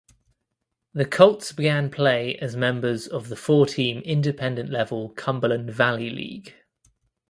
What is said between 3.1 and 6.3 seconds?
the four–team Independent level Cumberland Valley